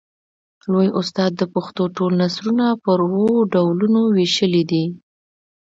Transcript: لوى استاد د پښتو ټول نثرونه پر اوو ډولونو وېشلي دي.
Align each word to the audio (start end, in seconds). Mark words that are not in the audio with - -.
لوى 0.71 0.87
استاد 0.99 1.31
د 1.37 1.43
پښتو 1.53 1.83
ټول 1.95 2.11
نثرونه 2.21 2.65
پر 2.83 2.97
اوو 3.05 3.37
ډولونو 3.53 4.01
وېشلي 4.15 4.63
دي. 4.71 4.85